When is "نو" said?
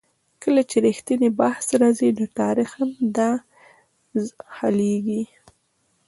2.17-2.25